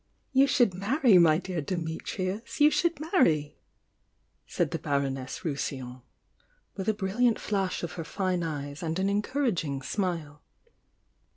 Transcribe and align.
'You 0.33 0.47
should 0.47 0.73
marry, 0.73 1.19
my 1.19 1.37
dear 1.37 1.61
Dimitrius!— 1.61 2.59
you 2.59 2.71
should 2.71 2.99
marry!" 2.99 3.59
said 4.47 4.71
the 4.71 4.79
Baroness 4.79 5.41
RousiUon, 5.43 6.01
with 6.75 6.89
a 6.89 6.93
brilliant 6.95 7.37
flash 7.39 7.83
of 7.83 7.91
her 7.91 8.03
fine 8.03 8.41
eyes 8.41 8.81
and 8.81 8.97
an 8.97 9.09
encouraeine 9.09 9.83
smile. 9.83 10.41